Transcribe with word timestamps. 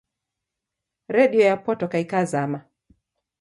Redio 1.09 1.41
yapotoka 1.45 1.97
ikazama 1.99 2.61